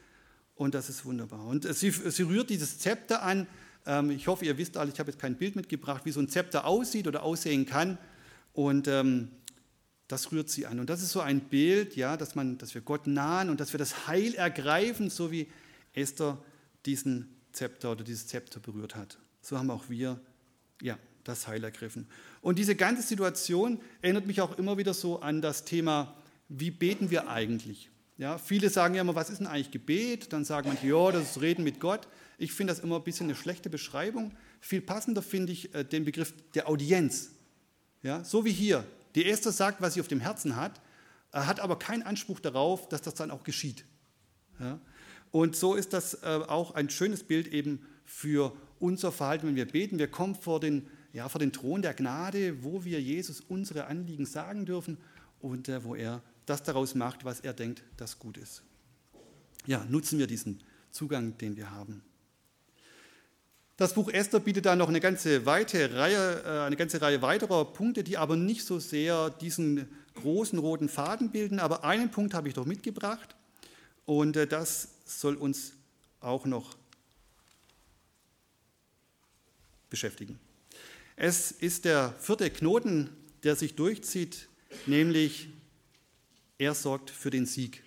[0.62, 1.43] Und das ist wunderbar.
[1.47, 3.47] Und sie, sie rührt dieses Zepter an.
[3.88, 6.30] Ähm, ich hoffe, ihr wisst alle, ich habe jetzt kein Bild mitgebracht, wie so ein
[6.30, 7.97] Zepter aussieht oder aussehen kann.
[8.54, 9.30] Und ähm,
[10.08, 10.80] das rührt sie an.
[10.80, 13.74] Und das ist so ein Bild, ja, dass, man, dass wir Gott nahen und dass
[13.74, 15.47] wir das Heil ergreifen, so wie
[15.93, 16.38] Esther
[16.86, 19.17] diesen Zepter oder dieses Zepter berührt hat.
[19.41, 20.21] So haben auch wir
[20.80, 22.06] ja, das Heil ergriffen.
[22.39, 26.15] Und diese ganze Situation erinnert mich auch immer wieder so an das Thema,
[26.50, 27.89] wie beten wir eigentlich?
[28.21, 30.31] Ja, viele sagen ja immer, was ist denn eigentlich Gebet?
[30.31, 32.07] Dann sagen manche, ja, das ist Reden mit Gott.
[32.38, 34.31] Ich finde das immer ein bisschen eine schlechte Beschreibung.
[34.60, 37.31] Viel passender finde ich äh, den Begriff der Audienz.
[38.03, 38.86] Ja, so wie hier.
[39.15, 40.79] Die Esther sagt, was sie auf dem Herzen hat,
[41.31, 43.86] äh, hat aber keinen Anspruch darauf, dass das dann auch geschieht.
[44.60, 44.79] Ja?
[45.31, 49.65] Und so ist das äh, auch ein schönes Bild eben für unser Verhalten, wenn wir
[49.65, 49.97] beten.
[49.97, 54.27] Wir kommen vor den, ja, vor den Thron der Gnade, wo wir Jesus unsere Anliegen
[54.27, 54.99] sagen dürfen
[55.39, 58.63] und wo er das daraus macht, was er denkt, das gut ist.
[59.65, 62.04] Ja, nutzen wir diesen Zugang, den wir haben.
[63.77, 67.65] Das Buch Esther bietet da noch eine ganze, weite Reihe, äh, eine ganze Reihe weiterer
[67.65, 71.60] Punkte, die aber nicht so sehr diesen großen roten Faden bilden.
[71.60, 73.36] Aber einen Punkt habe ich doch mitgebracht
[74.06, 75.73] und äh, das soll uns
[76.19, 76.75] auch noch
[79.89, 80.39] beschäftigen.
[81.15, 83.10] Es ist der vierte Knoten,
[83.43, 84.47] der sich durchzieht,
[84.86, 85.49] nämlich
[86.62, 87.82] er sorgt für den Sieg.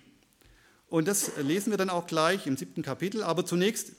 [0.89, 3.23] Und das lesen wir dann auch gleich im siebten Kapitel.
[3.23, 3.93] Aber zunächst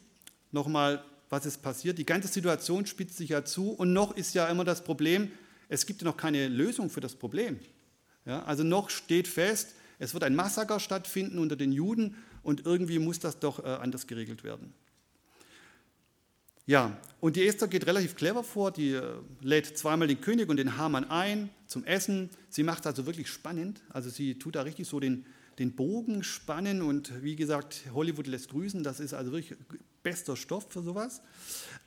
[0.53, 1.97] nochmal, was ist passiert.
[1.97, 5.33] Die ganze Situation spitzt sich ja zu und noch ist ja immer das Problem,
[5.71, 7.59] es gibt ja noch keine Lösung für das Problem.
[8.27, 12.99] Ja, also noch steht fest, es wird ein Massaker stattfinden unter den Juden und irgendwie
[12.99, 14.75] muss das doch äh, anders geregelt werden.
[16.69, 19.03] Ja, und die Esther geht relativ clever vor, die äh,
[19.41, 22.29] lädt zweimal den König und den Hamann ein zum Essen.
[22.49, 25.25] Sie macht es also wirklich spannend, also sie tut da richtig so den,
[25.61, 29.57] den Bogen spannen und wie gesagt, Hollywood lässt grüßen, das ist also wirklich
[30.03, 31.23] bester Stoff für sowas.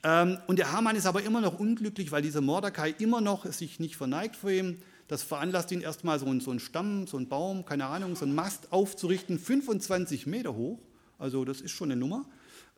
[0.04, 3.82] Ähm, und der Hamann ist aber immer noch unglücklich, weil dieser Mordecai immer noch sich
[3.82, 4.78] nicht verneigt vor ihm.
[5.10, 8.24] Das veranlasst ihn erstmal so einen, so einen Stamm, so einen Baum, keine Ahnung, so
[8.24, 10.80] einen Mast aufzurichten, 25 Meter hoch.
[11.18, 12.26] Also das ist schon eine Nummer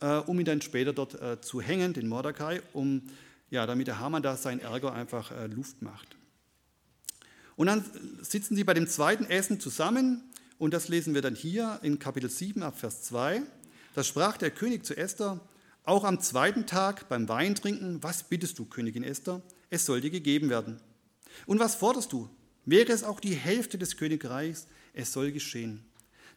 [0.02, 3.04] äh, um ihn dann später dort äh, zu hängen, den Mordecai, um,
[3.50, 6.18] ja, damit der Haman da seinen Ärger einfach äh, Luft macht.
[7.56, 7.86] Und dann
[8.22, 10.24] sitzen sie bei dem zweiten Essen zusammen
[10.58, 13.44] und das lesen wir dann hier in Kapitel 7 ab Vers 2.
[13.94, 15.40] Da sprach der König zu Esther,
[15.84, 19.42] auch am zweiten Tag beim Weintrinken, was bittest du, Königin Esther?
[19.70, 20.80] Es soll dir gegeben werden.
[21.46, 22.30] Und was forderst du?
[22.66, 25.84] Wäre es auch die Hälfte des Königreichs, es soll geschehen.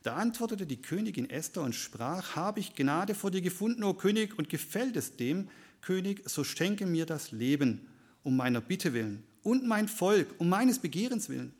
[0.04, 4.38] Da antwortete die Königin Esther und sprach, habe ich Gnade vor dir gefunden, o König,
[4.38, 5.48] und gefällt es dem,
[5.80, 7.88] König, so schenke mir das Leben
[8.22, 11.54] um meiner Bitte willen und mein Volk um meines Begehrens willen.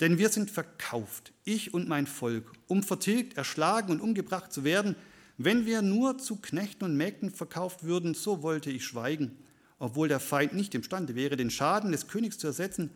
[0.00, 4.96] Denn wir sind verkauft, ich und mein Volk, um vertilgt, erschlagen und umgebracht zu werden.
[5.36, 9.38] Wenn wir nur zu Knechten und Mägden verkauft würden, so wollte ich schweigen,
[9.78, 12.90] obwohl der Feind nicht imstande wäre, den Schaden des Königs zu ersetzen.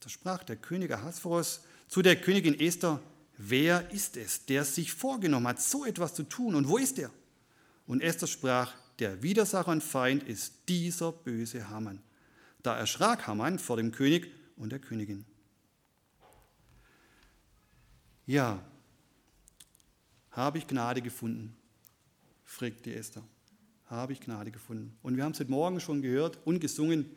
[0.00, 3.00] Da sprach der König Ahasveros zu der Königin Esther,
[3.38, 7.10] wer ist es, der sich vorgenommen hat, so etwas zu tun und wo ist er?
[7.86, 12.02] Und Esther sprach, der Widersacher und Feind ist dieser böse Haman.
[12.62, 15.24] Da erschrak Haman vor dem König und der Königin.
[18.26, 18.60] Ja,
[20.36, 21.56] Habe ich Gnade gefunden?
[22.44, 23.22] fragt die Esther.
[23.86, 24.94] Habe ich Gnade gefunden?
[25.02, 27.10] Und wir haben es heute Morgen schon gehört und gesungen,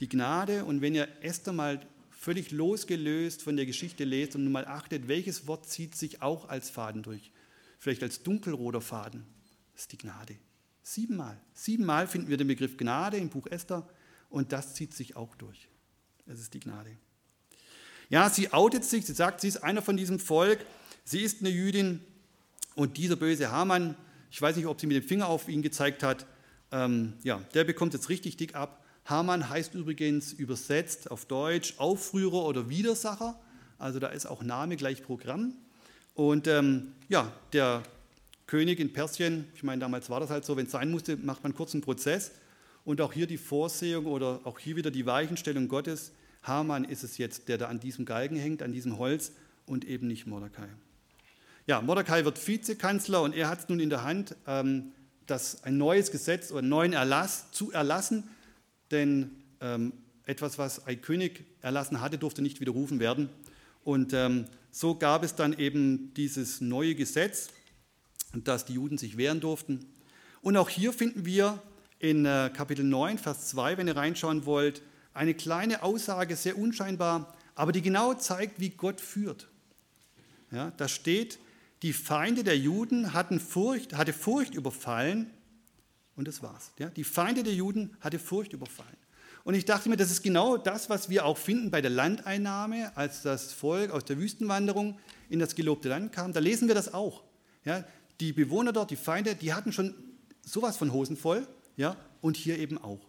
[0.00, 0.64] die Gnade.
[0.64, 1.86] Und wenn ihr Esther mal
[2.24, 6.70] völlig losgelöst von der Geschichte lest und mal achtet, welches Wort zieht sich auch als
[6.70, 7.30] Faden durch,
[7.78, 9.26] vielleicht als dunkelroter Faden,
[9.74, 10.36] das ist die Gnade.
[10.82, 11.38] Siebenmal.
[11.52, 13.86] Siebenmal finden wir den Begriff Gnade im Buch Esther
[14.30, 15.68] und das zieht sich auch durch.
[16.26, 16.96] Es ist die Gnade.
[18.08, 20.64] Ja, sie outet sich, sie sagt, sie ist einer von diesem Volk,
[21.04, 22.00] sie ist eine Jüdin
[22.74, 23.96] und dieser böse Hamann,
[24.30, 26.26] ich weiß nicht, ob sie mit dem Finger auf ihn gezeigt hat,
[26.72, 28.83] ähm, ja, der bekommt jetzt richtig dick ab.
[29.04, 33.38] Hamann heißt übrigens übersetzt auf Deutsch Aufrührer oder Widersacher,
[33.78, 35.52] also da ist auch Name gleich Programm.
[36.14, 37.82] Und ähm, ja, der
[38.46, 41.42] König in Persien, ich meine, damals war das halt so, wenn es sein musste, macht
[41.42, 42.30] man kurz einen Prozess.
[42.84, 46.12] Und auch hier die Vorsehung oder auch hier wieder die Weichenstellung Gottes.
[46.42, 49.32] Haman ist es jetzt, der da an diesem Galgen hängt, an diesem Holz
[49.66, 50.68] und eben nicht Mordecai.
[51.66, 54.92] Ja, Mordecai wird Vizekanzler und er hat es nun in der Hand, ähm,
[55.26, 58.24] das ein neues Gesetz oder einen neuen Erlass zu erlassen,
[58.94, 59.30] denn
[59.60, 59.92] ähm,
[60.24, 63.28] etwas, was ein König erlassen hatte, durfte nicht widerrufen werden.
[63.82, 67.48] Und ähm, so gab es dann eben dieses neue Gesetz,
[68.32, 69.84] dass die Juden sich wehren durften.
[70.40, 71.62] Und auch hier finden wir
[71.98, 77.34] in äh, Kapitel 9, Vers 2, wenn ihr reinschauen wollt, eine kleine Aussage, sehr unscheinbar,
[77.54, 79.48] aber die genau zeigt, wie Gott führt.
[80.50, 81.38] Ja, da steht,
[81.82, 85.30] die Feinde der Juden hatten Furcht, hatte Furcht überfallen
[86.16, 86.72] und das war's.
[86.78, 88.96] Ja, die Feinde der Juden hatte Furcht überfallen.
[89.44, 92.96] Und ich dachte mir, das ist genau das, was wir auch finden bei der Landeinnahme,
[92.96, 94.98] als das Volk aus der Wüstenwanderung
[95.28, 96.32] in das gelobte Land kam.
[96.32, 97.22] Da lesen wir das auch.
[97.64, 97.84] Ja,
[98.20, 99.94] die Bewohner dort, die Feinde, die hatten schon
[100.42, 101.46] sowas von Hosen voll,
[101.76, 103.00] ja, und hier eben auch.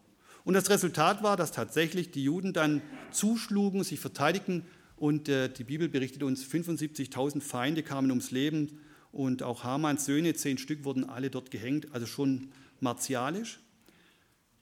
[0.43, 4.65] Und das Resultat war, dass tatsächlich die Juden dann zuschlugen, sich verteidigten
[4.97, 8.79] und äh, die Bibel berichtet uns, 75.000 Feinde kamen ums Leben
[9.11, 12.49] und auch Hamans Söhne, zehn Stück, wurden alle dort gehängt, also schon
[12.85, 13.59] martialisch.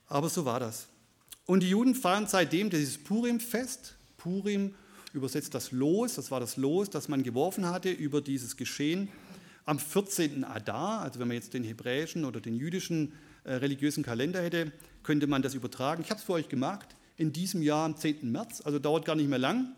[0.06, 0.88] Aber so war das.
[1.46, 3.94] Und die Juden feiern seitdem dieses Purim-Fest.
[4.16, 4.74] Purim
[5.12, 9.08] übersetzt das Los, das war das Los, das man geworfen hatte über dieses Geschehen
[9.66, 10.44] am 14.
[10.44, 13.12] Adar, also wenn man jetzt den hebräischen oder den jüdischen
[13.44, 16.02] äh, religiösen Kalender hätte, könnte man das übertragen.
[16.02, 18.30] Ich habe es für euch gemacht, in diesem Jahr am 10.
[18.30, 19.74] März, also dauert gar nicht mehr lang.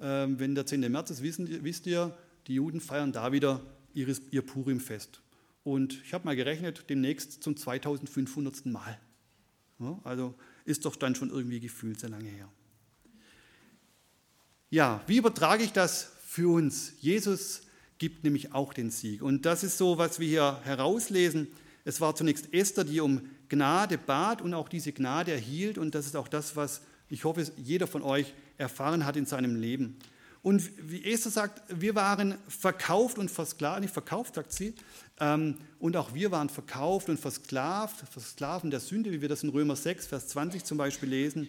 [0.00, 0.80] Ähm, wenn der 10.
[0.90, 3.60] März ist, wissen, wisst ihr, die Juden feiern da wieder
[3.94, 5.20] ihres, ihr Purim-Fest.
[5.62, 8.66] Und ich habe mal gerechnet, demnächst zum 2500.
[8.66, 8.98] Mal.
[9.78, 12.48] Ja, also ist doch dann schon irgendwie gefühlt sehr lange her.
[14.70, 16.92] Ja, wie übertrage ich das für uns?
[17.00, 17.62] Jesus
[17.98, 19.22] gibt nämlich auch den Sieg.
[19.22, 21.48] Und das ist so, was wir hier herauslesen.
[21.84, 25.76] Es war zunächst Esther, die um Gnade bat und auch diese Gnade erhielt.
[25.76, 29.56] Und das ist auch das, was ich hoffe, jeder von euch erfahren hat in seinem
[29.56, 29.96] Leben.
[30.42, 34.74] Und wie Esther sagt, wir waren verkauft und versklavt, nicht verkauft, sagt sie,
[35.18, 39.50] ähm, und auch wir waren verkauft und versklavt, versklaven der Sünde, wie wir das in
[39.50, 41.48] Römer 6, Vers 20 zum Beispiel lesen.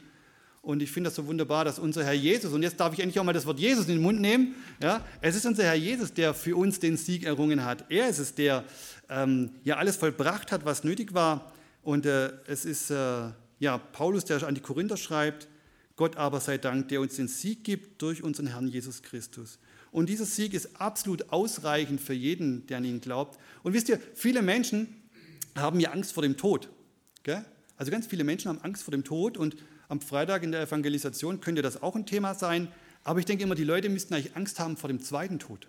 [0.61, 3.19] Und ich finde das so wunderbar, dass unser Herr Jesus, und jetzt darf ich endlich
[3.19, 6.13] auch mal das Wort Jesus in den Mund nehmen, ja, es ist unser Herr Jesus,
[6.13, 7.85] der für uns den Sieg errungen hat.
[7.89, 8.63] Er ist es, der
[9.09, 11.51] ähm, ja alles vollbracht hat, was nötig war.
[11.81, 15.47] Und äh, es ist äh, ja Paulus, der an die Korinther schreibt,
[15.95, 19.59] Gott aber sei Dank, der uns den Sieg gibt durch unseren Herrn Jesus Christus.
[19.91, 23.37] Und dieser Sieg ist absolut ausreichend für jeden, der an ihn glaubt.
[23.63, 24.87] Und wisst ihr, viele Menschen
[25.55, 26.69] haben ja Angst vor dem Tod.
[27.23, 27.45] Gell?
[27.75, 29.57] Also ganz viele Menschen haben Angst vor dem Tod und
[29.89, 32.69] am Freitag in der Evangelisation könnte das auch ein Thema sein.
[33.03, 35.67] Aber ich denke immer, die Leute müssten eigentlich Angst haben vor dem zweiten Tod.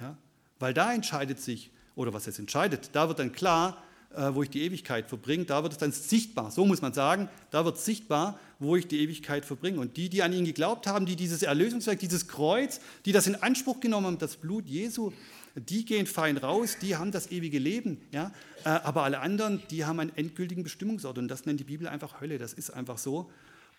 [0.00, 0.16] Ja?
[0.60, 3.82] Weil da entscheidet sich, oder was es entscheidet, da wird dann klar,
[4.14, 7.28] äh, wo ich die Ewigkeit verbringe, da wird es dann sichtbar, so muss man sagen,
[7.50, 9.80] da wird sichtbar, wo ich die Ewigkeit verbringe.
[9.80, 13.34] Und die, die an ihn geglaubt haben, die dieses Erlösungswerk, dieses Kreuz, die das in
[13.34, 15.12] Anspruch genommen haben, das Blut Jesu,
[15.56, 17.98] die gehen fein raus, die haben das ewige Leben.
[18.12, 18.32] Ja?
[18.64, 22.20] Äh, aber alle anderen, die haben einen endgültigen Bestimmungsort und das nennt die Bibel einfach
[22.20, 23.30] Hölle, das ist einfach so.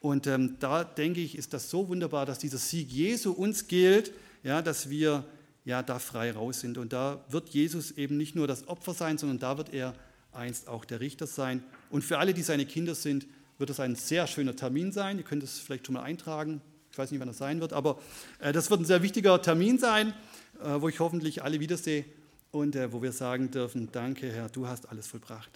[0.02, 4.12] Und ähm, da denke ich, ist das so wunderbar, dass dieser Sieg Jesu uns gilt,
[4.44, 5.24] ja, dass wir
[5.64, 6.80] ja da frei raus sind.
[6.80, 9.94] Und da wird Jesus eben nicht nur das Opfer sein, sondern da wird er
[10.32, 11.64] einst auch der Richter sein.
[11.92, 13.28] Und für alle, die seine Kinder sind,
[13.62, 15.18] wird es ein sehr schöner Termin sein.
[15.18, 16.60] Ihr könnt es vielleicht schon mal eintragen.
[16.92, 18.02] Ich weiß nicht, wann das sein wird, aber
[18.40, 20.14] äh, das wird ein sehr wichtiger Termin sein.
[20.64, 22.06] Äh, wo ich hoffentlich alle wiedersehe
[22.52, 25.50] und äh, wo wir sagen dürfen, danke Herr, du hast alles vollbracht.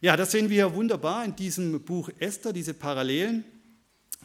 [0.00, 3.44] Ja, das sehen wir wunderbar in diesem Buch Esther, diese Parallelen.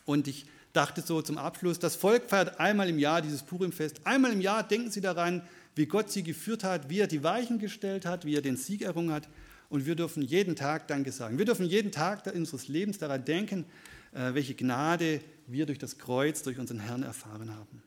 [0.05, 4.05] Und ich dachte so zum Abschluss, das Volk feiert einmal im Jahr dieses Purimfest.
[4.05, 5.41] Einmal im Jahr denken sie daran,
[5.75, 8.83] wie Gott sie geführt hat, wie er die Weichen gestellt hat, wie er den Sieg
[8.83, 9.27] errungen hat.
[9.69, 11.37] Und wir dürfen jeden Tag Danke sagen.
[11.37, 13.65] Wir dürfen jeden Tag unseres Lebens daran denken,
[14.13, 17.83] äh, welche Gnade wir durch das Kreuz, durch unseren Herrn erfahren haben.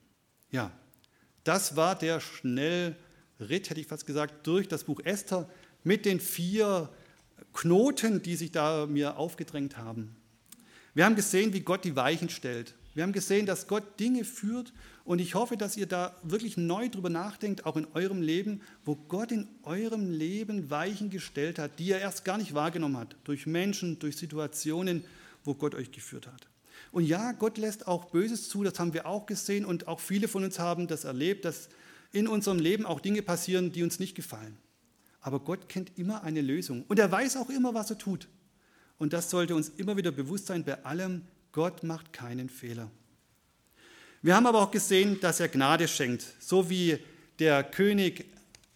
[0.50, 0.70] Ja,
[1.44, 2.96] das war der Schnellruf
[3.40, 5.48] ritt, hätte ich fast gesagt, durch das Buch Esther
[5.84, 6.88] mit den vier
[7.52, 10.16] Knoten, die sich da mir aufgedrängt haben.
[10.94, 12.74] Wir haben gesehen, wie Gott die Weichen stellt.
[12.94, 14.72] Wir haben gesehen, dass Gott Dinge führt
[15.04, 18.96] und ich hoffe, dass ihr da wirklich neu drüber nachdenkt, auch in eurem Leben, wo
[18.96, 23.46] Gott in eurem Leben Weichen gestellt hat, die er erst gar nicht wahrgenommen hat, durch
[23.46, 25.04] Menschen, durch Situationen,
[25.44, 26.48] wo Gott euch geführt hat.
[26.90, 30.28] Und ja, Gott lässt auch Böses zu, das haben wir auch gesehen und auch viele
[30.28, 31.68] von uns haben das erlebt, dass
[32.12, 34.56] in unserem Leben auch Dinge passieren, die uns nicht gefallen.
[35.20, 38.28] Aber Gott kennt immer eine Lösung und er weiß auch immer, was er tut.
[38.98, 41.22] Und das sollte uns immer wieder bewusst sein bei allem,
[41.58, 42.88] Gott macht keinen Fehler.
[44.22, 47.00] Wir haben aber auch gesehen, dass er Gnade schenkt, so wie
[47.40, 48.26] der König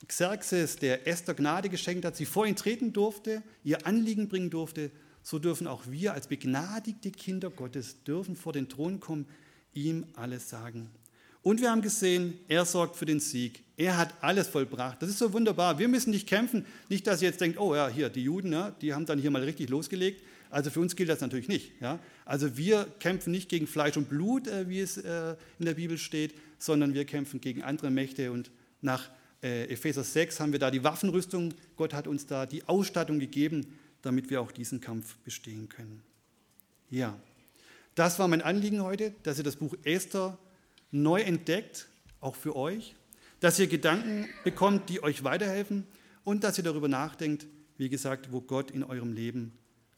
[0.09, 4.91] Xerxes, der Esther Gnade geschenkt hat, sie vor ihn treten durfte, ihr Anliegen bringen durfte,
[5.23, 9.27] so dürfen auch wir als begnadigte Kinder Gottes dürfen vor den Thron kommen,
[9.73, 10.91] ihm alles sagen.
[11.43, 13.63] Und wir haben gesehen, er sorgt für den Sieg.
[13.77, 15.01] Er hat alles vollbracht.
[15.01, 15.79] Das ist so wunderbar.
[15.79, 16.67] Wir müssen nicht kämpfen.
[16.89, 19.31] Nicht, dass ihr jetzt denkt, oh ja, hier, die Juden, ja, die haben dann hier
[19.31, 20.21] mal richtig losgelegt.
[20.53, 21.73] Also für uns gilt das natürlich nicht.
[21.81, 21.99] Ja?
[22.27, 25.97] Also wir kämpfen nicht gegen Fleisch und Blut, äh, wie es äh, in der Bibel
[25.97, 28.31] steht, sondern wir kämpfen gegen andere Mächte.
[28.31, 28.51] Und
[28.83, 29.09] nach
[29.43, 31.55] äh, Epheser 6 haben wir da die Waffenrüstung.
[31.77, 36.03] Gott hat uns da die Ausstattung gegeben, damit wir auch diesen Kampf bestehen können.
[36.91, 37.19] Ja,
[37.95, 40.39] das war mein Anliegen heute, dass ihr das Buch Esther
[40.91, 41.89] neu entdeckt,
[42.21, 42.95] auch für euch,
[43.41, 45.87] dass ihr Gedanken bekommt, die euch weiterhelfen
[46.25, 47.47] und dass ihr darüber nachdenkt,
[47.79, 49.53] wie gesagt, wo Gott in eurem Leben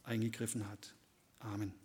[0.05, 0.93] eingegriffen hat.
[1.39, 1.84] Amen.